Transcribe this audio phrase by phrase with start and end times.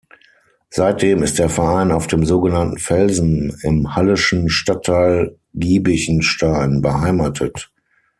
[0.71, 7.71] Seitdem ist der Verein auf dem sogenannten „Felsen“ im halleschen Stadtteil Giebichenstein beheimatet.